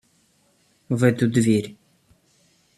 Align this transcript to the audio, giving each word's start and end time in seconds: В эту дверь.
В 0.89 1.03
эту 1.03 1.27
дверь. 1.29 1.77